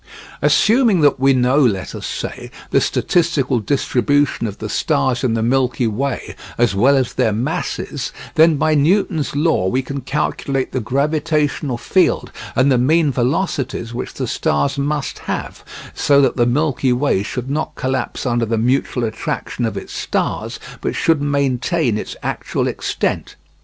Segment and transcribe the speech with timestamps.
[0.41, 5.43] Assuming that we know, let us say, the statistical distribution of the stars in the
[5.43, 10.79] Milky Way, as well as their masses, then by Newton's law we can calculate the
[10.79, 16.91] gravitational field and the mean velocities which the stars must have, so that the Milky
[16.91, 22.15] Way should not collapse under the mutual attraction of its stars, but should maintain its
[22.23, 23.35] actual extent.